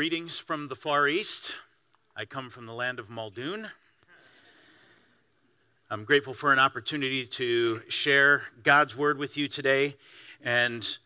[0.00, 1.56] Greetings from the Far East.
[2.16, 3.68] I come from the land of Muldoon.
[5.90, 9.96] I'm grateful for an opportunity to share God's word with you today
[10.42, 10.96] and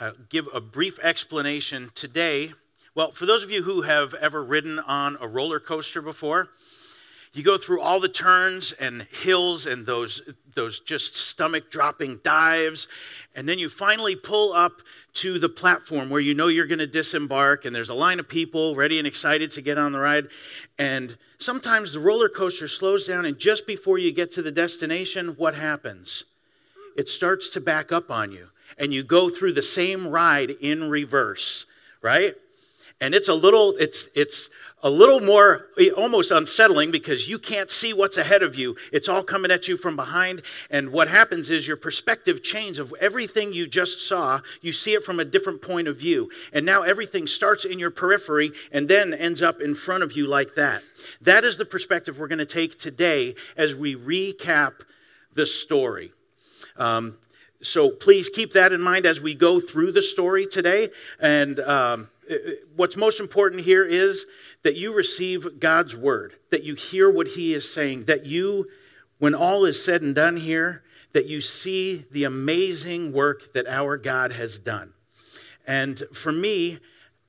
[0.00, 2.54] uh, give a brief explanation today.
[2.94, 6.48] Well, for those of you who have ever ridden on a roller coaster before,
[7.32, 10.22] you go through all the turns and hills and those,
[10.54, 12.88] those just stomach dropping dives,
[13.36, 14.80] and then you finally pull up
[15.12, 18.28] to the platform where you know you're going to disembark, and there's a line of
[18.28, 20.26] people ready and excited to get on the ride.
[20.78, 25.34] And sometimes the roller coaster slows down, and just before you get to the destination,
[25.36, 26.24] what happens?
[26.96, 30.90] It starts to back up on you, and you go through the same ride in
[30.90, 31.66] reverse,
[32.02, 32.34] right?
[33.00, 34.50] And it's a little, it's, it's,
[34.82, 38.76] a little more eh, almost unsettling because you can't see what's ahead of you.
[38.92, 40.42] It's all coming at you from behind.
[40.70, 44.40] And what happens is your perspective changes of everything you just saw.
[44.60, 46.30] You see it from a different point of view.
[46.52, 50.26] And now everything starts in your periphery and then ends up in front of you
[50.26, 50.82] like that.
[51.20, 54.72] That is the perspective we're going to take today as we recap
[55.34, 56.12] the story.
[56.76, 57.18] Um,
[57.62, 60.88] so please keep that in mind as we go through the story today.
[61.20, 62.08] And um,
[62.76, 64.26] what's most important here is
[64.62, 68.68] that you receive God's word, that you hear what he is saying, that you,
[69.18, 73.96] when all is said and done here, that you see the amazing work that our
[73.96, 74.92] God has done.
[75.66, 76.78] And for me,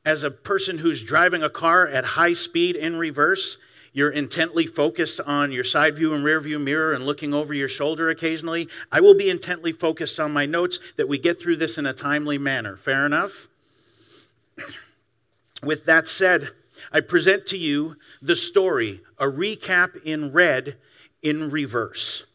[0.06, 3.58] as a person who's driving a car at high speed in reverse,
[3.94, 7.68] you're intently focused on your side view and rear view mirror and looking over your
[7.68, 8.70] shoulder occasionally.
[8.92, 11.94] I will be intently focused on my notes that we get through this in a
[11.94, 12.78] timely manner.
[12.78, 13.48] Fair enough?
[15.64, 16.50] With that said,
[16.92, 20.78] I present to you the story, a recap in red
[21.22, 22.26] in reverse.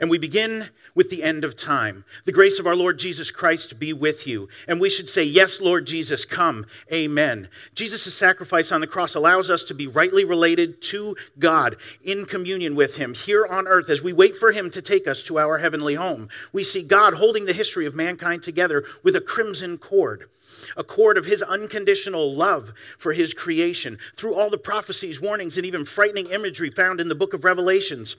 [0.00, 2.04] And we begin with the end of time.
[2.24, 4.48] The grace of our Lord Jesus Christ be with you.
[4.66, 6.66] And we should say, Yes, Lord Jesus, come.
[6.92, 7.48] Amen.
[7.74, 12.74] Jesus' sacrifice on the cross allows us to be rightly related to God in communion
[12.74, 15.58] with Him here on earth as we wait for Him to take us to our
[15.58, 16.28] heavenly home.
[16.52, 20.28] We see God holding the history of mankind together with a crimson cord
[20.76, 25.66] a cord of his unconditional love for his creation through all the prophecies, warnings, and
[25.66, 28.16] even frightening imagery found in the book of Revelations.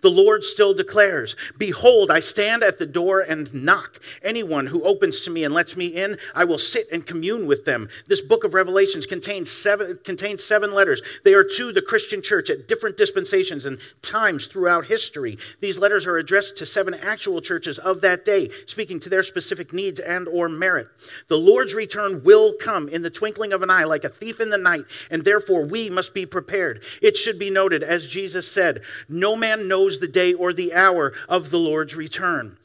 [0.00, 4.00] The Lord still declares, Behold, I stand at the door and knock.
[4.22, 7.64] Anyone who opens to me and lets me in, I will sit and commune with
[7.64, 7.88] them.
[8.06, 11.02] This book of Revelations contains seven, contains seven letters.
[11.24, 15.36] They are to the Christian church at different dispensations and times throughout history.
[15.60, 19.72] These letters are addressed to seven actual churches of that day, speaking to their specific
[19.72, 20.86] needs and or merit.
[21.26, 24.50] The Lord's return will come in the twinkling of an eye like a thief in
[24.50, 26.82] the night, and therefore we must be prepared.
[27.02, 30.74] It should be noted, as Jesus said, no man knows knows the day or the
[30.74, 32.58] hour of the Lord's return.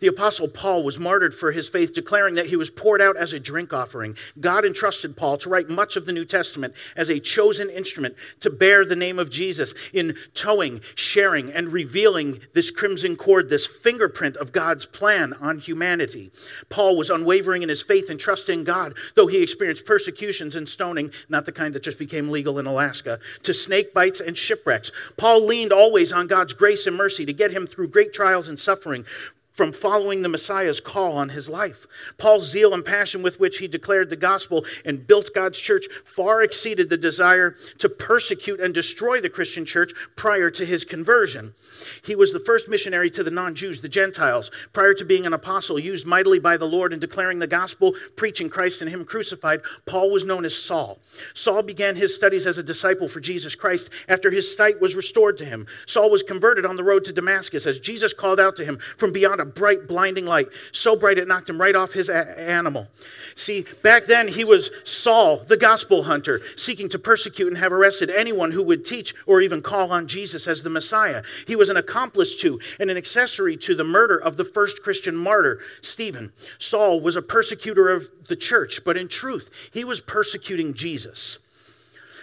[0.00, 3.32] The Apostle Paul was martyred for his faith, declaring that he was poured out as
[3.32, 4.16] a drink offering.
[4.40, 8.50] God entrusted Paul to write much of the New Testament as a chosen instrument to
[8.50, 14.36] bear the name of Jesus in towing, sharing, and revealing this crimson cord, this fingerprint
[14.36, 16.30] of God's plan on humanity.
[16.70, 20.68] Paul was unwavering in his faith and trust in God, though he experienced persecutions and
[20.68, 24.90] stoning, not the kind that just became legal in Alaska, to snake bites and shipwrecks.
[25.18, 28.58] Paul leaned always on God's grace and mercy to get him through great trials and
[28.58, 29.04] suffering
[29.52, 31.86] from following the Messiah's call on his life.
[32.18, 36.42] Paul's zeal and passion with which he declared the gospel and built God's church far
[36.42, 41.54] exceeded the desire to persecute and destroy the Christian church prior to his conversion.
[42.02, 44.50] He was the first missionary to the non Jews, the Gentiles.
[44.72, 48.48] Prior to being an apostle, used mightily by the Lord in declaring the gospel, preaching
[48.48, 50.98] Christ and Him crucified, Paul was known as Saul.
[51.34, 55.38] Saul began his studies as a disciple for Jesus Christ after his sight was restored
[55.38, 55.66] to him.
[55.86, 59.12] Saul was converted on the road to Damascus as Jesus called out to him from
[59.12, 60.48] beyond a bright, blinding light.
[60.72, 62.88] So bright it knocked him right off his a- animal.
[63.34, 68.10] See, back then he was Saul, the gospel hunter, seeking to persecute and have arrested
[68.10, 71.22] anyone who would teach or even call on Jesus as the Messiah.
[71.46, 75.16] He was an accomplice to and an accessory to the murder of the first Christian
[75.16, 76.32] martyr, Stephen.
[76.58, 81.38] Saul was a persecutor of the church, but in truth, he was persecuting Jesus.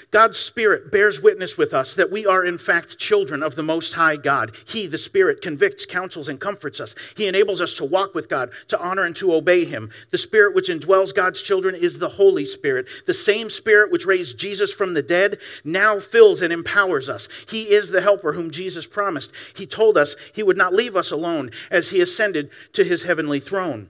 [0.10, 3.94] God's Spirit bears witness with us that we are, in fact, children of the Most
[3.94, 4.56] High God.
[4.66, 6.96] He, the Spirit, convicts, counsels, and comforts us.
[7.18, 9.92] He enables us to walk with God, to honor and to obey Him.
[10.12, 12.88] The Spirit which indwells God's children is the Holy Spirit.
[13.06, 17.28] The same Spirit which raised Jesus from the dead now fills and empowers us.
[17.50, 19.34] He is the helper whom Jesus promised.
[19.58, 23.42] He told us He would not leave us alone as He ascended to His heavenly
[23.42, 23.90] throne.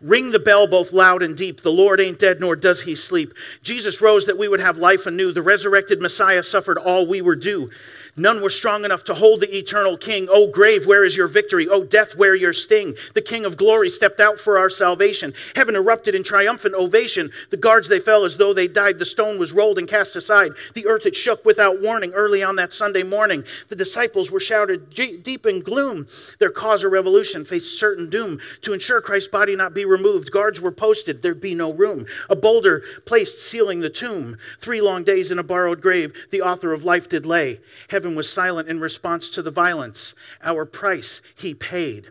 [0.00, 1.62] Ring the bell both loud and deep.
[1.62, 3.34] The Lord ain't dead, nor does he sleep.
[3.62, 5.32] Jesus rose that we would have life anew.
[5.32, 7.70] The resurrected Messiah suffered all we were due.
[8.14, 10.28] None were strong enough to hold the eternal King.
[10.30, 11.66] O grave, where is your victory?
[11.66, 12.94] O death, where your sting?
[13.14, 15.32] The King of glory stepped out for our salvation.
[15.56, 17.30] Heaven erupted in triumphant ovation.
[17.48, 18.98] The guards they fell as though they died.
[18.98, 20.52] The stone was rolled and cast aside.
[20.74, 23.44] The earth it shook without warning early on that Sunday morning.
[23.70, 26.06] The disciples were shouted deep in gloom.
[26.38, 28.40] Their cause of revolution faced certain doom.
[28.60, 31.22] To ensure Christ's body not be removed, guards were posted.
[31.22, 32.04] There'd be no room.
[32.28, 34.36] A boulder placed sealing the tomb.
[34.60, 37.60] Three long days in a borrowed grave, the author of life did lay.
[37.88, 40.12] Heaven heaven was silent in response to the violence.
[40.42, 42.08] Our price he paid.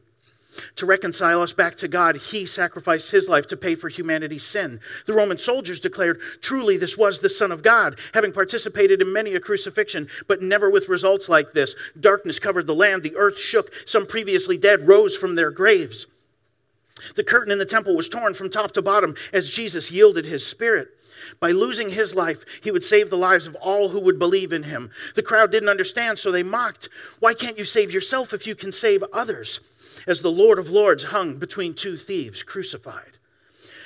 [0.78, 4.80] To reconcile us back to God, he sacrificed his life to pay for humanity's sin.
[5.06, 9.34] The Roman soldiers declared, truly, this was the Son of God, having participated in many
[9.34, 11.76] a crucifixion, but never with results like this.
[12.00, 16.08] Darkness covered the land, the earth shook, some previously dead rose from their graves.
[17.18, 20.48] The curtain in the temple was torn from top to bottom as Jesus yielded his
[20.48, 20.88] spirit.
[21.40, 24.64] By losing his life, he would save the lives of all who would believe in
[24.64, 24.92] him.
[25.16, 26.90] The crowd didn't understand, so they mocked.
[27.20, 29.60] Why can't you save yourself if you can save others?
[30.08, 33.18] As the Lord of Lords hung between two thieves, crucified.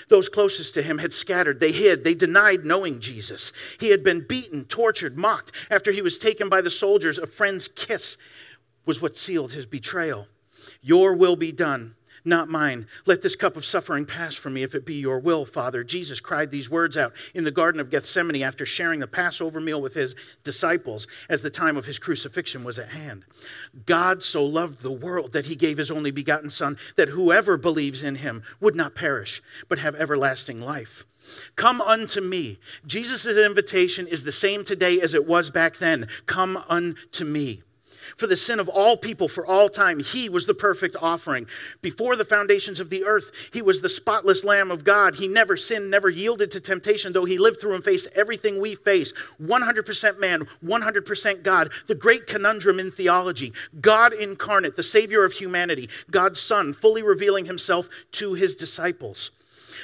[0.07, 1.59] Those closest to him had scattered.
[1.59, 2.03] They hid.
[2.03, 3.51] They denied knowing Jesus.
[3.79, 5.51] He had been beaten, tortured, mocked.
[5.71, 8.17] After he was taken by the soldiers, a friend's kiss
[8.85, 10.27] was what sealed his betrayal.
[10.81, 11.95] Your will be done
[12.25, 12.87] not mine.
[13.05, 15.83] Let this cup of suffering pass from me if it be your will, Father.
[15.83, 19.81] Jesus cried these words out in the Garden of Gethsemane after sharing the Passover meal
[19.81, 23.25] with his disciples as the time of his crucifixion was at hand.
[23.85, 28.03] God so loved the world that he gave his only begotten Son, that whoever believes
[28.03, 31.05] in him would not perish, but have everlasting life.
[31.55, 32.59] Come unto me.
[32.85, 36.07] Jesus' invitation is the same today as it was back then.
[36.25, 37.63] Come unto me
[38.17, 39.99] for the sin of all people for all time.
[39.99, 41.47] He was the perfect offering.
[41.81, 45.15] Before the foundations of the earth, he was the spotless Lamb of God.
[45.15, 48.75] He never sinned, never yielded to temptation, though he lived through and faced everything we
[48.75, 49.13] face.
[49.41, 51.71] 100% man, 100% God.
[51.87, 57.45] The great conundrum in theology God incarnate, the Savior of humanity, God's Son, fully revealing
[57.45, 59.31] himself to his disciples.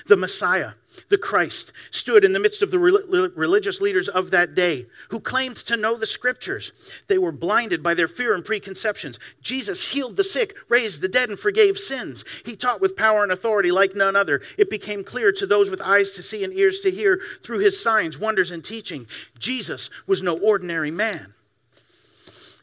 [0.08, 0.72] The Messiah,
[1.10, 5.58] the Christ, stood in the midst of the religious leaders of that day who claimed
[5.58, 6.72] to know the scriptures.
[7.08, 9.20] They were blinded by their fear and preconceptions.
[9.42, 12.24] Jesus healed the sick, raised the dead, and forgave sins.
[12.46, 14.42] He taught with power and authority like none other.
[14.58, 17.82] It became clear to those with eyes to see and ears to hear through his
[17.82, 19.08] signs, wonders, and teaching.
[19.38, 21.34] Jesus was no ordinary man.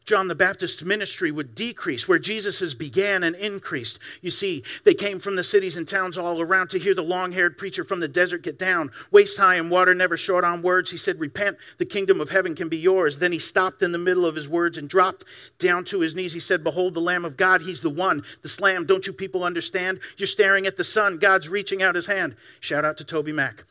[0.09, 3.99] John the Baptist's ministry would decrease, where Jesus's began and increased.
[4.23, 7.33] You see, they came from the cities and towns all around to hear the long
[7.33, 10.93] haired preacher from the desert get down, waist high in water, never short on words.
[10.93, 13.19] He said, Repent, the kingdom of heaven can be yours.
[13.19, 15.27] Then he stopped in the middle of his words and dropped
[15.59, 16.33] down to his knees.
[16.33, 17.61] He said, Behold the Lamb of God.
[17.61, 18.87] He's the one, the slam.
[18.87, 20.01] Don't you people understand?
[20.17, 21.19] You're staring at the sun.
[21.19, 22.35] God's reaching out his hand.
[22.61, 23.65] Shout out to TobyMac.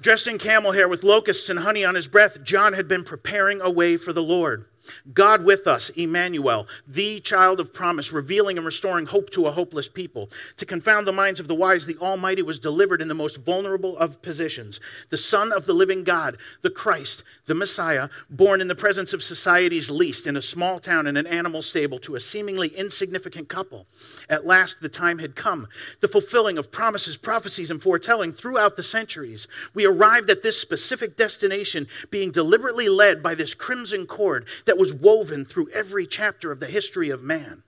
[0.00, 3.60] Dressed in camel hair with locusts and honey on his breath, John had been preparing
[3.60, 4.64] a way for the Lord.
[5.12, 9.88] God with us, Emmanuel, the child of promise, revealing and restoring hope to a hopeless
[9.88, 10.28] people.
[10.56, 13.96] To confound the minds of the wise, the Almighty was delivered in the most vulnerable
[13.98, 14.80] of positions.
[15.10, 19.22] The Son of the living God, the Christ, the Messiah, born in the presence of
[19.22, 23.86] society's least in a small town in an animal stable to a seemingly insignificant couple.
[24.28, 25.68] At last, the time had come.
[26.00, 29.46] The fulfilling of promises, prophecies, and foretelling throughout the centuries.
[29.74, 34.94] We arrived at this specific destination being deliberately led by this crimson cord that was
[34.94, 37.62] woven through every chapter of the history of man.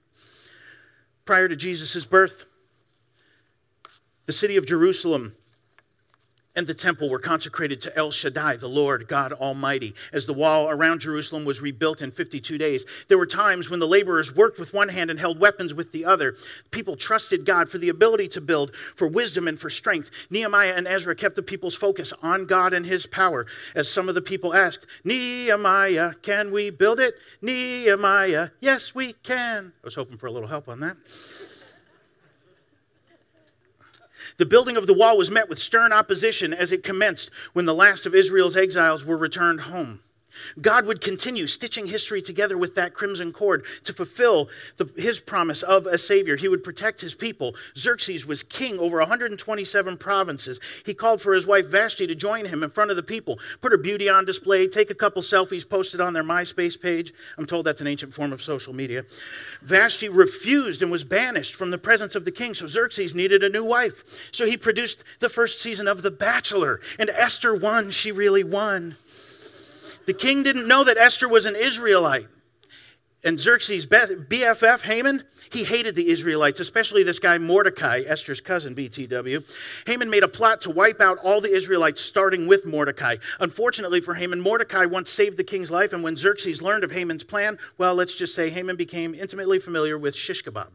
[1.26, 2.46] Prior to Jesus' birth,
[4.24, 5.36] the city of Jerusalem
[6.54, 9.94] and the temple were consecrated to El Shaddai, the Lord God Almighty.
[10.12, 13.86] As the wall around Jerusalem was rebuilt in 52 days, there were times when the
[13.86, 16.34] laborers worked with one hand and held weapons with the other.
[16.70, 20.10] People trusted God for the ability to build, for wisdom and for strength.
[20.30, 23.46] Nehemiah and Ezra kept the people's focus on God and his power.
[23.74, 27.14] As some of the people asked, Nehemiah, can we build it?
[27.40, 29.72] Nehemiah, yes, we can.
[29.82, 30.96] I was hoping for a little help on that.
[34.38, 37.74] The building of the wall was met with stern opposition as it commenced when the
[37.74, 40.00] last of Israel's exiles were returned home.
[40.60, 45.62] God would continue stitching history together with that crimson cord to fulfill the, his promise
[45.62, 46.36] of a Savior.
[46.36, 47.54] He would protect his people.
[47.76, 50.60] Xerxes was king over 127 provinces.
[50.84, 53.72] He called for his wife Vashti to join him in front of the people, put
[53.72, 57.12] her beauty on display, take a couple selfies, post it on their MySpace page.
[57.38, 59.04] I'm told that's an ancient form of social media.
[59.62, 63.48] Vashti refused and was banished from the presence of the king, so Xerxes needed a
[63.48, 64.02] new wife.
[64.32, 67.90] So he produced the first season of The Bachelor, and Esther won.
[67.90, 68.96] She really won.
[70.06, 72.28] The king didn't know that Esther was an Israelite.
[73.24, 79.44] and Xerxes' BFF, Haman, he hated the Israelites, especially this guy Mordecai, Esther's cousin, BTW.
[79.86, 83.16] Haman made a plot to wipe out all the Israelites, starting with Mordecai.
[83.38, 87.22] Unfortunately for Haman, Mordecai once saved the king's life, and when Xerxes learned of Haman's
[87.22, 90.70] plan, well, let's just say Haman became intimately familiar with shish kebab.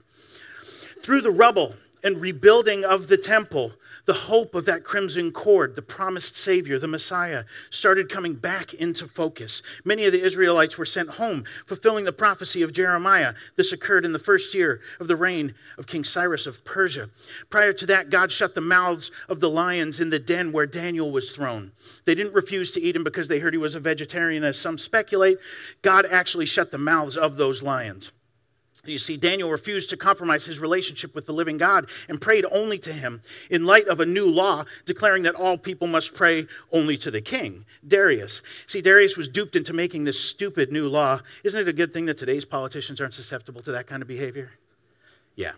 [1.02, 3.74] Through the rubble and rebuilding of the temple,
[4.08, 9.06] the hope of that crimson cord, the promised Savior, the Messiah, started coming back into
[9.06, 9.62] focus.
[9.84, 13.34] Many of the Israelites were sent home, fulfilling the prophecy of Jeremiah.
[13.58, 17.10] This occurred in the first year of the reign of King Cyrus of Persia.
[17.50, 21.12] Prior to that, God shut the mouths of the lions in the den where Daniel
[21.12, 21.74] was thrown.
[22.06, 24.78] They didn't refuse to eat him because they heard he was a vegetarian, as some
[24.78, 25.38] speculate.
[25.82, 28.14] God actually shut the mouths of those lions.
[28.88, 32.80] You see, Daniel refused to compromise his relationship with the living God and prayed only
[32.80, 36.98] to him in light of a new law declaring that all people must pray only
[36.98, 38.42] to the king, Darius.
[38.66, 41.22] See, Darius was duped into making this stupid new law.
[41.44, 44.52] Isn't it a good thing that today's politicians aren't susceptible to that kind of behavior?
[45.36, 45.54] Yeah.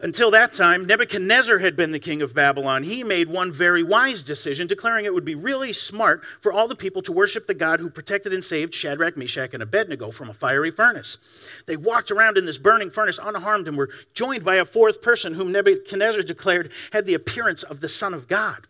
[0.00, 2.84] Until that time, Nebuchadnezzar had been the king of Babylon.
[2.84, 6.76] He made one very wise decision, declaring it would be really smart for all the
[6.76, 10.34] people to worship the God who protected and saved Shadrach, Meshach, and Abednego from a
[10.34, 11.18] fiery furnace.
[11.66, 15.34] They walked around in this burning furnace unharmed and were joined by a fourth person
[15.34, 18.68] whom Nebuchadnezzar declared had the appearance of the Son of God.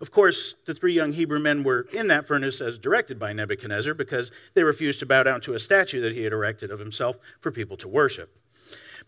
[0.00, 3.94] Of course, the three young Hebrew men were in that furnace as directed by Nebuchadnezzar
[3.94, 7.16] because they refused to bow down to a statue that he had erected of himself
[7.40, 8.30] for people to worship.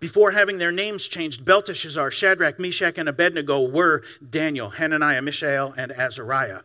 [0.01, 5.93] Before having their names changed, Belteshazzar, Shadrach, Meshach, and Abednego were Daniel, Hananiah, Mishael, and
[5.93, 6.61] Azariah.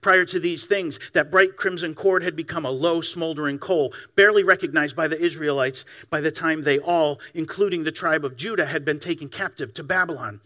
[0.00, 4.42] Prior to these things, that bright crimson cord had become a low, smoldering coal, barely
[4.42, 8.86] recognized by the Israelites by the time they all, including the tribe of Judah, had
[8.86, 10.40] been taken captive to Babylon.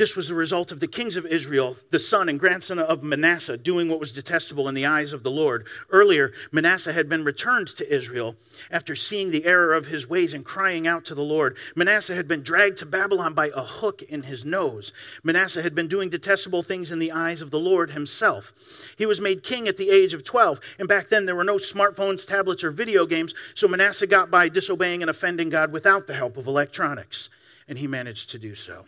[0.00, 3.58] This was the result of the kings of Israel, the son and grandson of Manasseh,
[3.58, 5.66] doing what was detestable in the eyes of the Lord.
[5.90, 8.34] Earlier, Manasseh had been returned to Israel
[8.70, 11.54] after seeing the error of his ways and crying out to the Lord.
[11.76, 14.94] Manasseh had been dragged to Babylon by a hook in his nose.
[15.22, 18.54] Manasseh had been doing detestable things in the eyes of the Lord himself.
[18.96, 21.58] He was made king at the age of 12, and back then there were no
[21.58, 26.14] smartphones, tablets, or video games, so Manasseh got by disobeying and offending God without the
[26.14, 27.28] help of electronics,
[27.68, 28.86] and he managed to do so.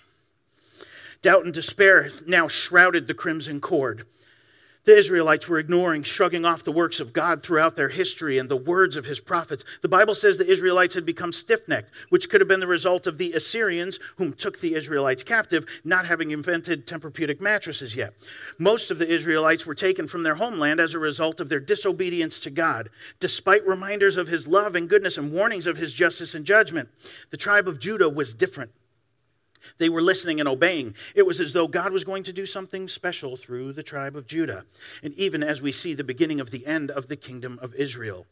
[1.22, 4.06] Doubt and despair now shrouded the crimson cord.
[4.84, 8.56] The Israelites were ignoring, shrugging off the works of God throughout their history and the
[8.56, 9.64] words of his prophets.
[9.80, 13.06] The Bible says the Israelites had become stiff necked, which could have been the result
[13.06, 18.14] of the Assyrians, whom took the Israelites captive, not having invented Tempur-Pedic mattresses yet.
[18.58, 22.40] Most of the Israelites were taken from their homeland as a result of their disobedience
[22.40, 26.44] to God, despite reminders of his love and goodness and warnings of his justice and
[26.44, 26.88] judgment.
[27.30, 28.72] The tribe of Judah was different.
[29.78, 30.94] They were listening and obeying.
[31.14, 34.26] It was as though God was going to do something special through the tribe of
[34.26, 34.64] Judah,
[35.02, 38.26] and even as we see the beginning of the end of the kingdom of Israel.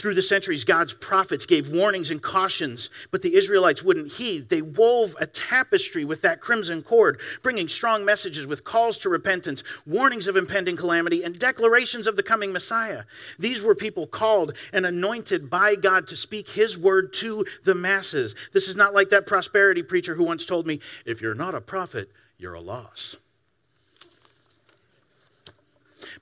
[0.00, 4.48] Through the centuries, God's prophets gave warnings and cautions, but the Israelites wouldn't heed.
[4.48, 9.62] They wove a tapestry with that crimson cord, bringing strong messages with calls to repentance,
[9.84, 13.02] warnings of impending calamity, and declarations of the coming Messiah.
[13.38, 18.34] These were people called and anointed by God to speak his word to the masses.
[18.54, 21.60] This is not like that prosperity preacher who once told me, if you're not a
[21.60, 23.16] prophet, you're a loss.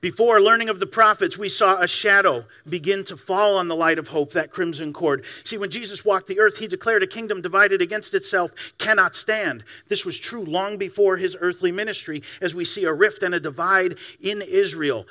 [0.00, 3.98] Before learning of the prophets, we saw a shadow begin to fall on the light
[3.98, 5.24] of hope, that crimson cord.
[5.44, 9.64] See, when Jesus walked the earth, he declared a kingdom divided against itself cannot stand.
[9.88, 13.40] This was true long before his earthly ministry, as we see a rift and a
[13.40, 15.06] divide in Israel.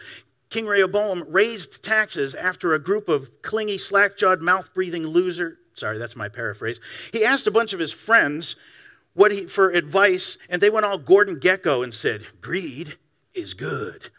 [0.50, 5.58] King Rehoboam raised taxes after a group of clingy, slack jawed, mouth breathing loser.
[5.74, 6.80] Sorry, that's my paraphrase.
[7.12, 8.56] He asked a bunch of his friends
[9.14, 12.98] what he, for advice, and they went all Gordon Gekko and said, Greed
[13.34, 14.12] is good.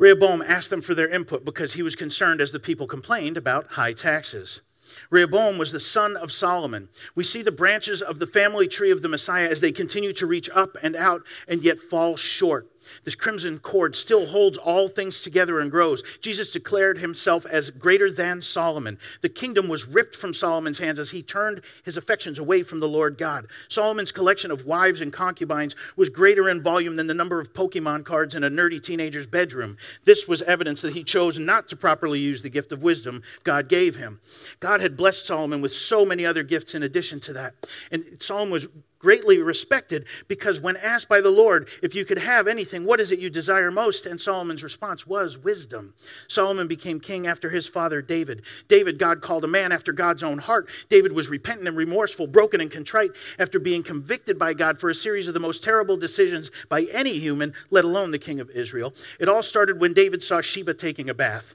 [0.00, 3.72] Rehoboam asked them for their input because he was concerned as the people complained about
[3.72, 4.62] high taxes.
[5.10, 6.88] Rehoboam was the son of Solomon.
[7.14, 10.26] We see the branches of the family tree of the Messiah as they continue to
[10.26, 12.66] reach up and out and yet fall short.
[13.04, 16.02] This crimson cord still holds all things together and grows.
[16.20, 18.98] Jesus declared himself as greater than Solomon.
[19.20, 22.88] The kingdom was ripped from Solomon's hands as he turned his affections away from the
[22.88, 23.46] Lord God.
[23.68, 28.04] Solomon's collection of wives and concubines was greater in volume than the number of Pokemon
[28.04, 29.76] cards in a nerdy teenager's bedroom.
[30.04, 33.68] This was evidence that he chose not to properly use the gift of wisdom God
[33.68, 34.20] gave him.
[34.60, 37.54] God had blessed Solomon with so many other gifts in addition to that.
[37.90, 38.68] And Solomon was
[39.00, 43.10] greatly respected because when asked by the Lord, if you could have anything, what is
[43.10, 44.06] it you desire most?
[44.06, 45.94] And Solomon's response was wisdom.
[46.28, 48.42] Solomon became king after his father David.
[48.68, 50.68] David, God called a man after God's own heart.
[50.88, 54.94] David was repentant and remorseful, broken and contrite after being convicted by God for a
[54.94, 58.94] series of the most terrible decisions by any human, let alone the king of Israel.
[59.18, 61.54] It all started when David saw Sheba taking a bath.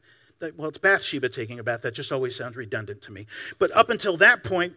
[0.57, 1.83] well, it's Bathsheba taking a bath.
[1.83, 3.27] That just always sounds redundant to me.
[3.59, 4.73] But up until that point,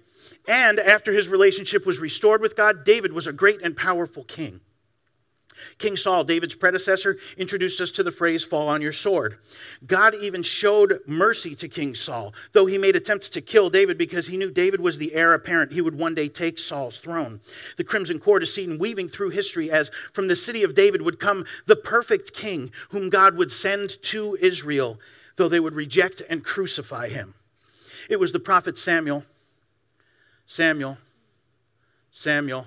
[0.47, 4.61] and after his relationship was restored with God, David was a great and powerful king.
[5.79, 9.39] King Saul, David's predecessor, introduced us to the phrase, fall on your sword.
[9.87, 14.29] God even showed mercy to King Saul, though he made attempts to kill David because
[14.29, 15.73] he knew David was the heir apparent.
[15.73, 17.41] He would one day take Saul's throne.
[17.77, 21.21] The Crimson Cord is seen weaving through history as from the city of David would
[21.21, 24.99] come the perfect king whom God would send to Israel,
[25.37, 27.35] though they would reject and crucify him.
[28.09, 29.25] It was the prophet Samuel.
[30.49, 30.99] Samuel.
[32.11, 32.67] Samuel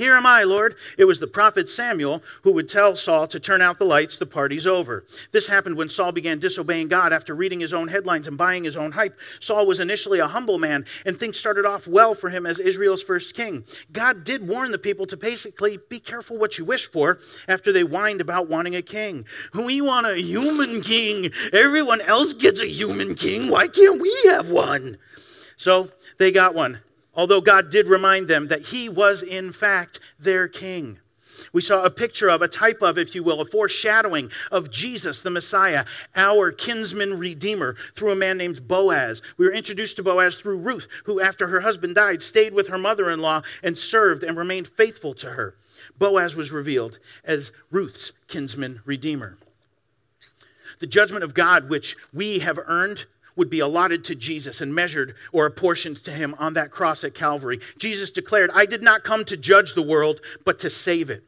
[0.00, 0.76] here am I, Lord.
[0.96, 4.24] It was the prophet Samuel who would tell Saul to turn out the lights, the
[4.24, 5.04] party's over.
[5.30, 8.78] This happened when Saul began disobeying God after reading his own headlines and buying his
[8.78, 9.18] own hype.
[9.40, 13.02] Saul was initially a humble man, and things started off well for him as Israel's
[13.02, 13.64] first king.
[13.92, 17.82] God did warn the people to basically be careful what you wish for after they
[17.82, 19.26] whined about wanting a king.
[19.54, 21.30] We want a human king.
[21.52, 23.50] Everyone else gets a human king.
[23.50, 24.96] Why can't we have one?
[25.58, 26.80] So they got one
[27.14, 30.98] although God did remind them that he was, in fact, their king.
[31.52, 35.22] We saw a picture of, a type of, if you will, a foreshadowing of Jesus,
[35.22, 39.22] the Messiah, our kinsman redeemer, through a man named Boaz.
[39.36, 42.78] We were introduced to Boaz through Ruth, who, after her husband died, stayed with her
[42.78, 45.54] mother in law and served and remained faithful to her.
[45.98, 49.38] Boaz was revealed as Ruth's kinsman redeemer.
[50.78, 53.04] The judgment of God, which we have earned,
[53.36, 57.14] would be allotted to Jesus and measured or apportioned to him on that cross at
[57.14, 57.60] Calvary.
[57.78, 61.24] Jesus declared, I did not come to judge the world, but to save it.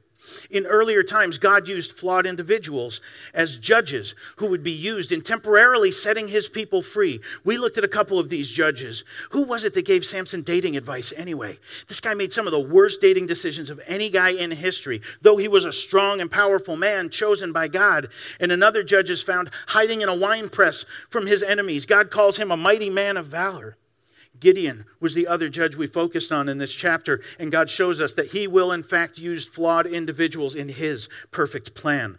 [0.50, 3.00] In earlier times, God used flawed individuals
[3.34, 7.20] as judges who would be used in temporarily setting his people free.
[7.44, 9.04] We looked at a couple of these judges.
[9.30, 11.58] Who was it that gave Samson dating advice anyway?
[11.88, 15.36] This guy made some of the worst dating decisions of any guy in history, though
[15.36, 18.08] he was a strong and powerful man chosen by God.
[18.40, 21.86] And another judge is found hiding in a wine press from his enemies.
[21.86, 23.76] God calls him a mighty man of valor.
[24.42, 28.12] Gideon was the other judge we focused on in this chapter, and God shows us
[28.14, 32.18] that he will, in fact, use flawed individuals in his perfect plan.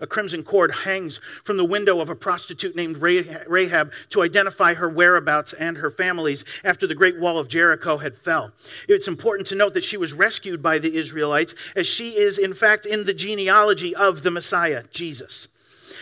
[0.00, 4.88] A crimson cord hangs from the window of a prostitute named Rahab to identify her
[4.88, 8.52] whereabouts and her families after the great wall of Jericho had fell.
[8.88, 12.54] It's important to note that she was rescued by the Israelites as she is in
[12.54, 15.48] fact in the genealogy of the Messiah, Jesus.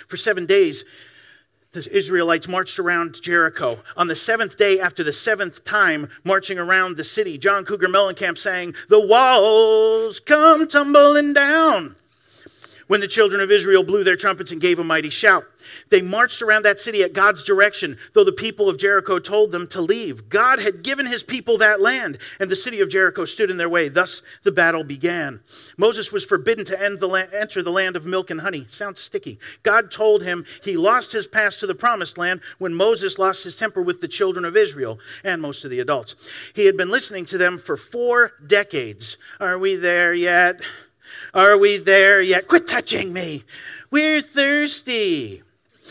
[0.06, 0.84] For 7 days
[1.76, 3.80] the Israelites marched around Jericho.
[3.96, 8.38] On the seventh day, after the seventh time marching around the city, John Cougar Mellencamp
[8.38, 11.96] sang, The walls come tumbling down
[12.86, 15.44] when the children of Israel blew their trumpets and gave a mighty shout.
[15.90, 19.66] They marched around that city at God's direction, though the people of Jericho told them
[19.68, 20.28] to leave.
[20.28, 23.68] God had given his people that land, and the city of Jericho stood in their
[23.68, 23.88] way.
[23.88, 25.40] Thus the battle began.
[25.76, 28.66] Moses was forbidden to the enter the land of milk and honey.
[28.70, 29.38] Sounds sticky.
[29.62, 33.56] God told him he lost his pass to the promised land when Moses lost his
[33.56, 36.14] temper with the children of Israel and most of the adults.
[36.54, 39.16] He had been listening to them for four decades.
[39.40, 40.60] Are we there yet?
[41.34, 42.48] Are we there yet?
[42.48, 43.44] Quit touching me.
[43.90, 45.42] We're thirsty.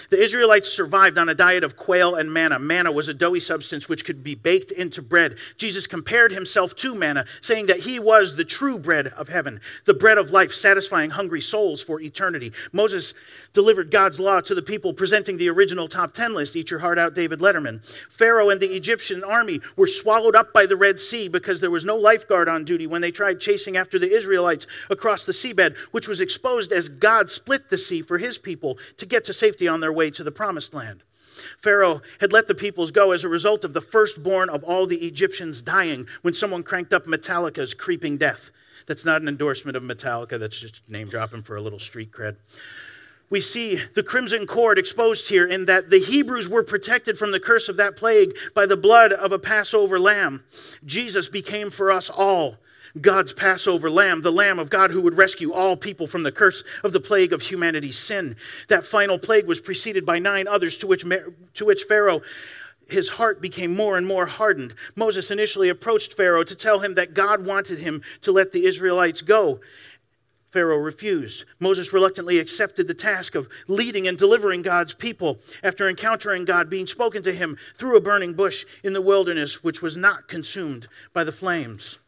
[0.09, 2.59] The Israelites survived on a diet of quail and manna.
[2.59, 5.37] Manna was a doughy substance which could be baked into bread.
[5.57, 9.93] Jesus compared himself to manna, saying that he was the true bread of heaven, the
[9.93, 12.51] bread of life, satisfying hungry souls for eternity.
[12.71, 13.13] Moses
[13.55, 16.55] delivered God's law to the people, presenting the original top 10 list.
[16.55, 17.81] Eat your heart out, David Letterman.
[18.11, 21.83] Pharaoh and the Egyptian army were swallowed up by the Red Sea because there was
[21.83, 26.07] no lifeguard on duty when they tried chasing after the Israelites across the seabed, which
[26.07, 29.79] was exposed as God split the sea for his people to get to safety on
[29.79, 31.01] their way to the promised land.
[31.61, 35.05] Pharaoh had let the peoples go as a result of the firstborn of all the
[35.07, 38.51] Egyptians dying when someone cranked up Metallica's Creeping Death.
[38.85, 42.35] That's not an endorsement of Metallica, that's just name dropping for a little street cred.
[43.29, 47.39] We see the crimson cord exposed here in that the Hebrews were protected from the
[47.39, 50.43] curse of that plague by the blood of a Passover lamb.
[50.85, 52.57] Jesus became for us all
[53.01, 56.63] God's Passover lamb, the Lamb of God who would rescue all people from the curse
[56.83, 58.37] of the plague of humanity's sin.
[58.69, 62.21] That final plague was preceded by nine others to which, to which Pharaoh
[62.87, 64.75] his heart became more and more hardened.
[64.95, 69.21] Moses initially approached Pharaoh to tell him that God wanted him to let the Israelites
[69.21, 69.59] go.
[70.55, 71.43] Pharaoh refused.
[71.59, 76.87] Moses reluctantly accepted the task of leading and delivering God's people after encountering God being
[76.87, 81.25] spoken to him through a burning bush in the wilderness, which was not consumed by
[81.25, 81.99] the flames.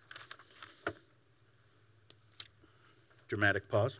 [3.27, 3.99] Dramatic pause.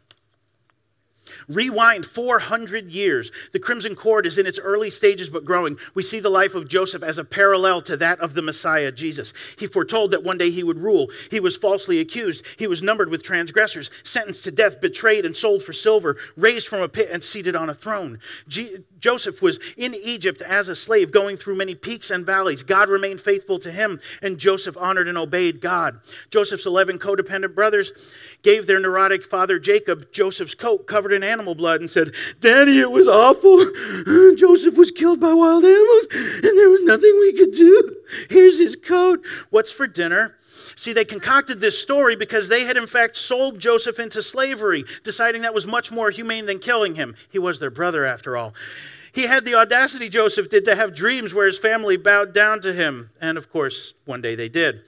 [1.48, 3.32] Rewind 400 years.
[3.52, 5.78] The Crimson Cord is in its early stages but growing.
[5.94, 9.34] We see the life of Joseph as a parallel to that of the Messiah, Jesus.
[9.58, 11.10] He foretold that one day he would rule.
[11.30, 12.44] He was falsely accused.
[12.58, 16.82] He was numbered with transgressors, sentenced to death, betrayed and sold for silver, raised from
[16.82, 18.20] a pit and seated on a throne.
[18.99, 22.63] Joseph was in Egypt as a slave, going through many peaks and valleys.
[22.63, 25.99] God remained faithful to him, and Joseph honored and obeyed God.
[26.31, 27.91] Joseph's 11 codependent brothers
[28.43, 32.91] gave their neurotic father Jacob Joseph's coat covered in animal blood and said, Daddy, it
[32.91, 33.57] was awful.
[34.36, 37.95] Joseph was killed by wild animals, and there was nothing we could do.
[38.29, 39.23] Here's his coat.
[39.49, 40.37] What's for dinner?
[40.76, 45.41] See, they concocted this story because they had in fact sold Joseph into slavery, deciding
[45.41, 47.15] that was much more humane than killing him.
[47.30, 48.54] He was their brother, after all.
[49.12, 52.74] He had the audacity, Joseph did, to have dreams where his family bowed down to
[52.74, 53.10] him.
[53.20, 54.82] And of course, one day they did.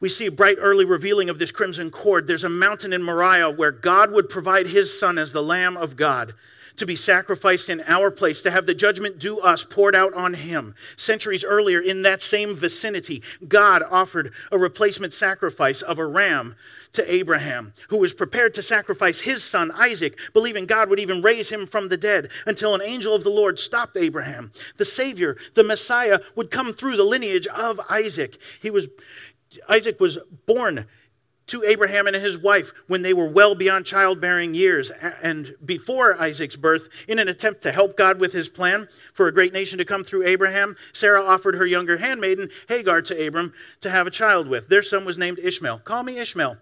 [0.00, 2.26] We see a bright early revealing of this crimson cord.
[2.26, 5.96] There's a mountain in Moriah where God would provide his son as the Lamb of
[5.96, 6.34] God
[6.76, 10.34] to be sacrificed in our place, to have the judgment due us poured out on
[10.34, 10.74] him.
[10.96, 16.56] Centuries earlier, in that same vicinity, God offered a replacement sacrifice of a ram
[16.92, 21.48] to Abraham, who was prepared to sacrifice his son Isaac, believing God would even raise
[21.48, 24.52] him from the dead, until an angel of the Lord stopped Abraham.
[24.76, 28.38] The Savior, the Messiah, would come through the lineage of Isaac.
[28.60, 28.88] He was
[29.68, 30.86] Isaac was born
[31.46, 34.90] to Abraham and his wife when they were well beyond childbearing years
[35.22, 39.32] and before Isaac's birth, in an attempt to help God with his plan for a
[39.32, 43.90] great nation to come through Abraham, Sarah offered her younger handmaiden, Hagar, to Abram to
[43.90, 44.68] have a child with.
[44.68, 45.80] Their son was named Ishmael.
[45.80, 46.56] Call me Ishmael.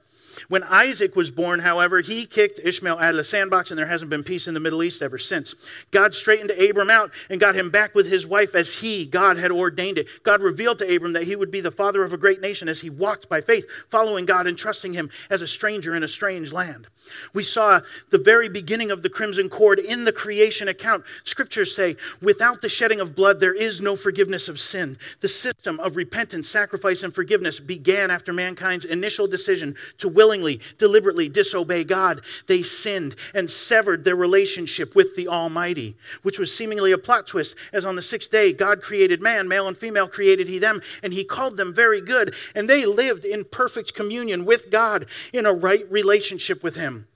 [0.49, 4.11] When Isaac was born, however, he kicked Ishmael out of the sandbox, and there hasn't
[4.11, 5.55] been peace in the Middle East ever since.
[5.91, 9.51] God straightened Abram out and got him back with his wife as he, God, had
[9.51, 10.07] ordained it.
[10.23, 12.81] God revealed to Abram that he would be the father of a great nation as
[12.81, 16.53] he walked by faith, following God and trusting him as a stranger in a strange
[16.53, 16.87] land.
[17.33, 21.05] We saw the very beginning of the crimson cord in the creation account.
[21.25, 24.99] Scriptures say, without the shedding of blood, there is no forgiveness of sin.
[25.21, 31.31] The system of repentance, sacrifice, and forgiveness began after mankind's initial decision to willingly, deliberately
[31.31, 32.21] disobey God.
[32.47, 37.55] They sinned and severed their relationship with the Almighty, which was seemingly a plot twist,
[37.73, 41.15] as on the sixth day, God created man, male and female created he them, and
[41.15, 45.55] he called them very good, and they lived in perfect communion with God in a
[45.55, 47.07] right relationship with him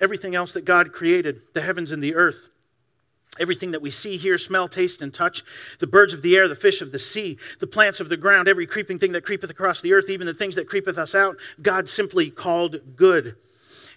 [0.00, 2.48] everything else that God created, the heavens and the earth.
[3.40, 5.42] Everything that we see, hear, smell, taste, and touch,
[5.78, 8.46] the birds of the air, the fish of the sea, the plants of the ground,
[8.46, 11.36] every creeping thing that creepeth across the earth, even the things that creepeth us out,
[11.62, 13.36] God simply called good.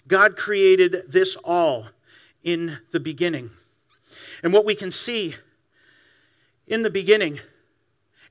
[0.08, 1.86] God created this all
[2.42, 3.50] in the beginning.
[4.42, 5.34] And what we can see
[6.66, 7.40] in the beginning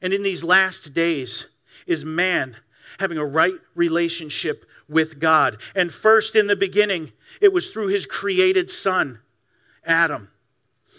[0.02, 1.48] and in these last days
[1.86, 2.58] is man
[3.00, 5.58] having a right relationship with God.
[5.76, 9.20] And first in the beginning, it was through his created son,
[9.86, 10.30] Adam.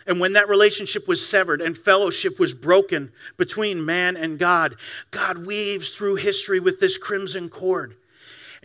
[0.07, 4.77] And when that relationship was severed and fellowship was broken between man and God,
[5.11, 7.97] God weaves through history with this crimson cord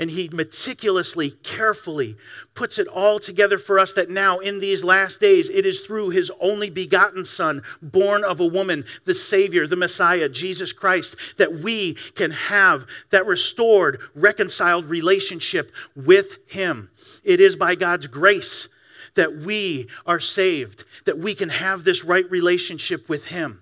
[0.02, 2.18] and he meticulously, carefully
[2.56, 6.10] puts it all together for us that now, in these last days, it is through
[6.10, 11.60] his only begotten Son, born of a woman, the Savior, the Messiah, Jesus Christ, that
[11.60, 16.90] we can have that restored, reconciled relationship with him.
[17.24, 18.68] It is by God's grace
[19.16, 23.62] that we are saved, that we can have this right relationship with him.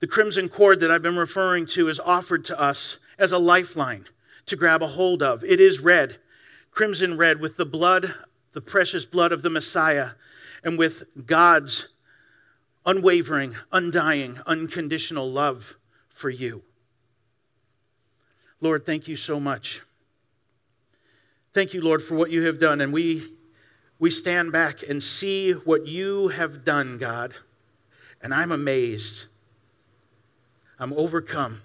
[0.00, 4.06] The crimson cord that I've been referring to is offered to us as a lifeline
[4.46, 5.42] to grab a hold of.
[5.44, 6.16] It is red,
[6.70, 8.14] crimson red, with the blood,
[8.52, 10.10] the precious blood of the Messiah,
[10.62, 11.88] and with God's
[12.86, 15.76] unwavering, undying, unconditional love
[16.08, 16.62] for you.
[18.60, 19.82] Lord, thank you so much.
[21.52, 22.80] Thank you, Lord, for what you have done.
[22.80, 23.32] And we,
[23.98, 27.34] we stand back and see what you have done, God.
[28.22, 29.26] And I'm amazed.
[30.78, 31.62] I'm overcome.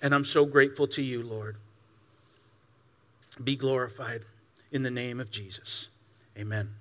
[0.00, 1.56] And I'm so grateful to you, Lord
[3.42, 4.24] be glorified
[4.70, 5.88] in the name of Jesus.
[6.38, 6.74] Amen.